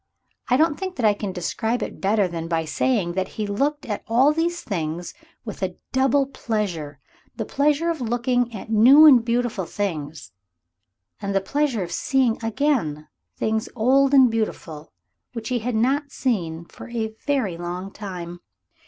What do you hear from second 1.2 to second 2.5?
describe it better than